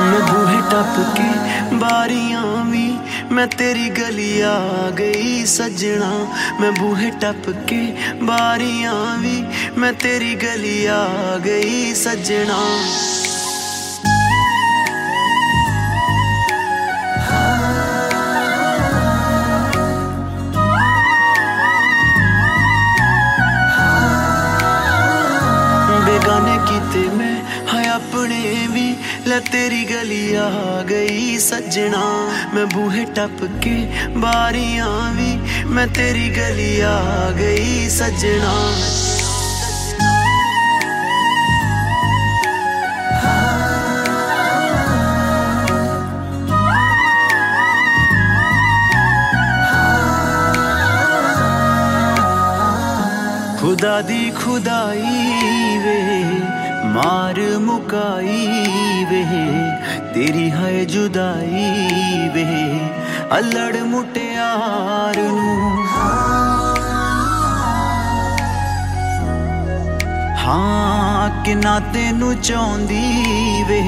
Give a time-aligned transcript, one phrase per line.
[0.00, 2.88] ਮੈਂ ਬੂਹੇ ਟੱਪ ਕੇ ਬਾਰੀਆਂ ਵੀ
[3.32, 6.10] ਮੈਂ ਤੇਰੀ ਗਲੀ ਆ ਗਈ ਸੱਜਣਾ।
[6.60, 7.80] ਮੈਂ ਬੂਹੇ ਟੱਪ ਕੇ
[8.22, 9.42] ਬਾਰੀਆਂ ਵੀ
[9.78, 11.04] ਮੈਂ ਤੇਰੀ ਗਲੀ ਆ
[11.44, 12.58] ਗਈ ਸੱਜਣਾ।
[26.06, 27.34] ਬੇਗਾਨੇ ਕੀਤੇ ਮੈਂ
[27.72, 28.38] ਹੈ ਆਪਣੇ
[28.70, 28.79] ਵੀ
[29.26, 30.50] ਲੈ ਤੇਰੀ ਗਲੀ ਆ
[30.90, 32.04] ਗਈ ਸੱਜਣਾ।
[32.54, 33.76] ਮੈਂ ਬੂਹੇ ਟੱਪ ਕੇ
[34.16, 38.54] ਬਾਰੀਆਂ ਵੀ, ਮੈਂ ਤੇਰੀ ਗਲੀ ਆ ਗਈ ਸੱਜਣਾ।
[53.60, 55.78] ਖੁਦਾ ਦੀ ਖੁਦਾਈ
[56.94, 59.24] ਮਾਰ ਮੁਕਾਈ ਵੇ,
[60.14, 62.44] ਤੇਰੀ ਹੈ ਜੁਦਾਈ ਵੇ,
[63.38, 65.84] ਅਲੜ ਮੁਟਿਆਰ ਨੂੰ।
[70.38, 73.82] ਹਾਂ ਕਿ ਨਾ ਤੈਨੂੰ ਚਾਹੁੰਦੀ ਵੇ,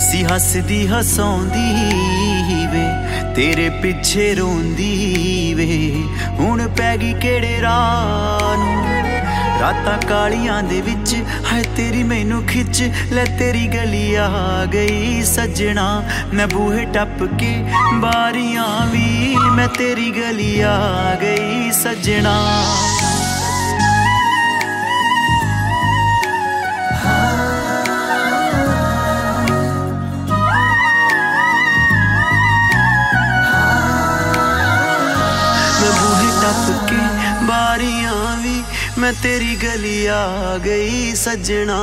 [0.00, 2.86] ਸੀ ਹੱਸਦੀ ਹਸਾਉਂਦੀ ਵੇ,
[3.34, 5.92] ਤੇਰੇ ਪਿੱਛੇ ਰੋਂਦੀ ਵੇ,
[6.40, 9.11] ਹੁਣ ਪੈ ਗਈ ਕਿਹੜੇ ਰਾਹ ਨੂੰ।
[9.62, 11.14] ਰਾਤਾਂ ਕਾਲੀਆਂ ਦੇ ਵਿੱਚ
[11.52, 14.28] ਹੈ ਤੇਰੀ ਮੈਨੂੰ ਖਿੱਚ, ਲੈ ਤੇਰੀ ਗਲੀ ਆ
[14.72, 15.86] ਗਈ ਸੱਜਣਾ।
[16.34, 17.54] ਮੈਂ ਬੂਹੇ ਟੱਪ ਕੇ
[17.94, 20.78] ਬਾਰੀਆਂ ਵੀ, ਮੈਂ ਤੇਰੀ ਗਲੀ ਆ
[21.20, 22.36] ਗਈ ਸੱਜਣਾ।
[39.02, 41.78] ਮੈਂ ਤੇਰੀ ਗਲੀ ਆ ਗਈ ਸੱਜਣਾ।